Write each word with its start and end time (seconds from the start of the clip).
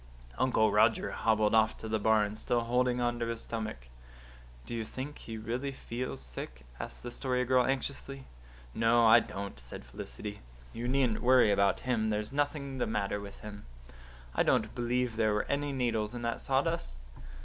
Uncle 0.39 0.71
Roger 0.71 1.11
hobbled 1.11 1.53
off 1.53 1.77
to 1.77 1.87
the 1.87 1.99
barn, 1.99 2.35
still 2.35 2.61
holding 2.61 2.99
on 2.99 3.19
to 3.19 3.27
his 3.27 3.41
stomach. 3.41 3.87
"Do 4.65 4.73
you 4.73 4.83
think 4.83 5.19
he 5.19 5.37
really 5.37 5.71
feels 5.71 6.19
sick?" 6.21 6.65
asked 6.79 7.03
the 7.03 7.11
Story 7.11 7.45
Girl 7.45 7.63
anxiously. 7.67 8.25
"No, 8.73 9.05
I 9.05 9.19
don't," 9.19 9.59
said 9.59 9.85
Felicity. 9.85 10.39
"You 10.73 10.87
needn't 10.87 11.21
worry 11.21 11.51
over 11.53 11.73
him. 11.79 12.09
There's 12.09 12.31
nothing 12.31 12.79
the 12.79 12.87
matter 12.87 13.19
with 13.19 13.41
him. 13.41 13.67
I 14.33 14.41
don't 14.41 14.73
believe 14.73 15.17
there 15.17 15.35
were 15.35 15.45
any 15.47 15.71
needles 15.71 16.15
in 16.15 16.23
that 16.23 16.41
sawdust. 16.41 16.95